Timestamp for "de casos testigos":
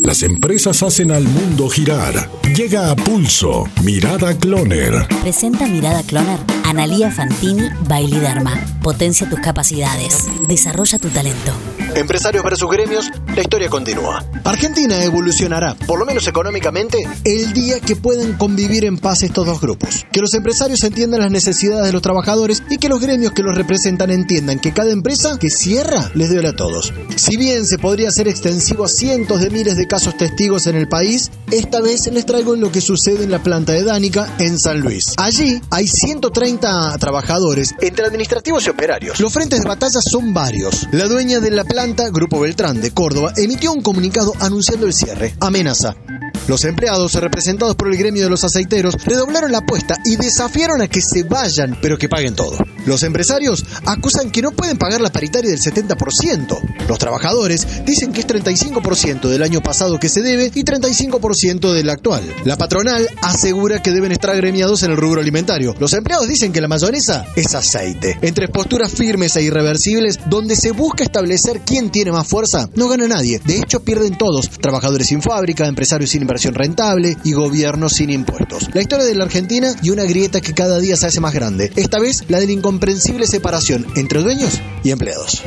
29.76-30.66